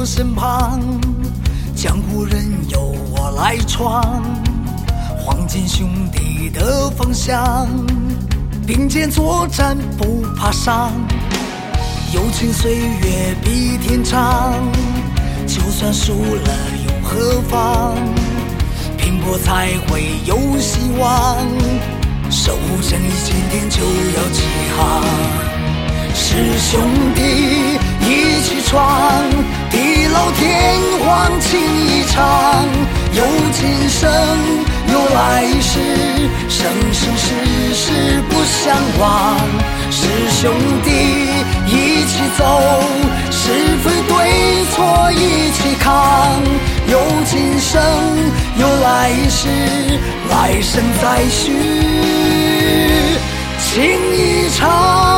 [0.00, 0.80] 我身旁，
[1.76, 4.02] 江湖任由我来闯，
[5.18, 7.68] 黄金兄弟的方向，
[8.66, 10.90] 并肩作战不怕伤。
[12.14, 14.54] 友情岁月比天长，
[15.46, 16.50] 就算输了
[16.86, 17.94] 又何妨？
[18.96, 21.36] 拼搏才会有希望，
[22.30, 24.44] 守护正义，今天就要起
[24.78, 25.04] 航。
[26.14, 26.80] 是兄
[27.14, 27.20] 弟
[28.08, 29.19] 一起闯，
[31.10, 32.22] 忘情一场，
[33.12, 34.08] 有今生
[34.92, 35.72] 有来世，
[36.48, 36.58] 生
[36.92, 39.36] 生世世不相忘。
[39.90, 40.88] 是兄弟
[41.66, 42.44] 一起走，
[43.32, 43.50] 是
[43.82, 45.90] 非对错一起扛，
[46.86, 46.94] 有
[47.24, 47.82] 今生
[48.56, 49.48] 有来世，
[50.30, 51.50] 来生再续
[53.58, 53.74] 情
[54.14, 55.09] 一场。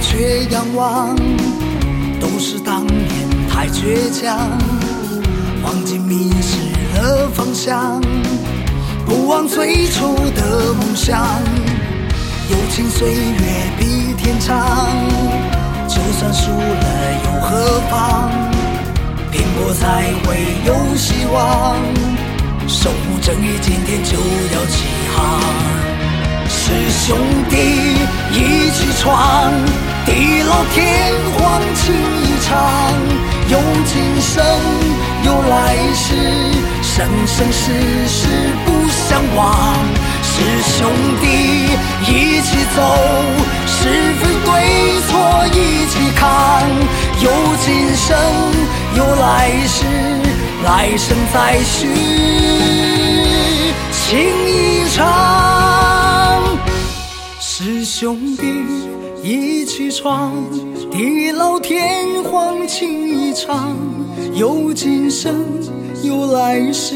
[0.00, 1.16] 却仰望，
[2.20, 3.06] 都是当年
[3.48, 4.36] 太倔强，
[5.62, 6.58] 忘记迷失
[6.98, 8.00] 了方向，
[9.04, 11.26] 不忘最初的梦想。
[12.48, 14.86] 友情岁月比天长，
[15.88, 16.86] 就算输了
[17.24, 18.30] 又何妨？
[19.32, 21.76] 拼搏才会有希望，
[22.68, 24.84] 守护正义，今天就要起
[25.14, 25.40] 航。
[26.48, 27.18] 是兄
[27.50, 27.56] 弟
[28.98, 29.52] 闯，
[30.04, 32.52] 地老天荒情一场，
[33.48, 34.44] 有今生
[35.24, 35.54] 有来
[35.94, 36.14] 世，
[36.82, 37.62] 生生世
[38.08, 38.26] 世
[38.64, 39.44] 不相忘。
[40.22, 40.90] 是兄
[41.20, 41.24] 弟
[42.10, 42.78] 一起走，
[43.66, 43.78] 是
[44.20, 44.50] 非对
[45.06, 45.08] 错
[45.52, 45.56] 一
[45.88, 46.26] 起扛，
[47.22, 47.24] 有
[47.64, 48.06] 今生
[48.96, 49.84] 有来世，
[50.64, 51.86] 来生再续
[53.92, 54.04] 情
[54.46, 55.00] 一场。
[57.40, 58.42] 是兄弟
[59.22, 60.32] 一起闯，
[60.90, 63.76] 地老天荒情一场，
[64.34, 65.34] 有今生
[66.02, 66.94] 有来世，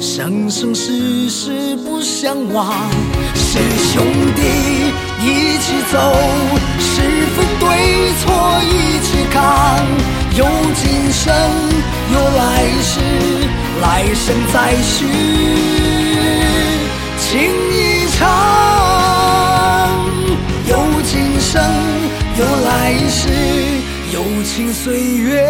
[0.00, 2.72] 生生世世不相忘。
[3.34, 3.58] 是
[3.92, 4.04] 兄
[4.36, 4.42] 弟
[5.24, 5.98] 一起走，
[6.78, 7.00] 是
[7.34, 7.66] 非对
[8.20, 9.86] 错一起扛，
[10.36, 11.34] 有今生
[12.12, 13.00] 有来世，
[13.80, 15.77] 来生再续
[24.10, 25.44] 友情岁月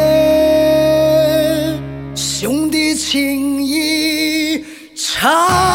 [2.16, 4.64] 兄弟情谊
[4.96, 5.68] 长。